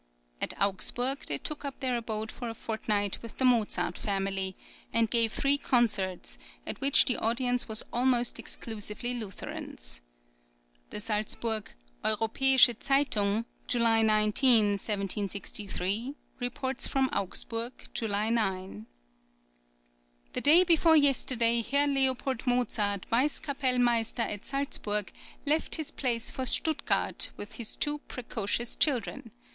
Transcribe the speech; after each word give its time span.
At 0.41 0.59
Augsburg 0.59 1.27
they 1.27 1.37
took 1.37 1.63
up 1.63 1.79
their 1.79 1.95
abode 1.95 2.31
for 2.31 2.49
a 2.49 2.55
fortnight 2.55 3.21
with 3.21 3.37
the 3.37 3.45
Mozart 3.45 3.99
family, 3.99 4.55
and 4.91 5.07
gave 5.11 5.31
three 5.31 5.59
concerts, 5.59 6.39
at 6.65 6.81
which 6.81 7.05
the 7.05 7.17
audience 7.17 7.67
were 7.69 7.75
almost 7.93 8.39
exclusively 8.39 9.13
Lutherans. 9.13 10.01
The 10.89 10.99
Salzburg 10.99 11.73
"Europàische 12.03 12.73
Zeitung" 12.81 13.45
(July 13.67 14.01
19, 14.01 14.53
1763) 14.79 16.15
reports 16.39 16.87
from 16.87 17.07
Augsburg, 17.13 17.87
July 17.93 18.31
9: 18.31 18.87
The 20.33 20.41
day 20.41 20.63
before 20.63 20.95
yesterday, 20.95 21.61
Herr 21.61 21.85
Leopold 21.85 22.47
Mozart, 22.47 23.05
Vice 23.05 23.39
Kapellmeister 23.39 24.23
at 24.23 24.47
Salzburg, 24.47 25.11
left 25.45 25.77
this 25.77 25.91
place 25.91 26.31
for 26.31 26.47
Stuttgart, 26.47 27.29
with 27.37 27.51
his 27.51 27.77
two 27.77 27.99
precocious 28.07 28.75
children. 28.75 29.29